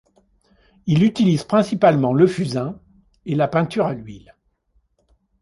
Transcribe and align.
Il 0.87 1.03
utilise 1.03 1.43
principalement 1.43 2.11
le 2.11 2.25
fusain 2.25 2.81
et 3.27 3.35
la 3.35 3.47
peinture 3.47 3.85
à 3.85 3.93
l'huile. 3.93 4.33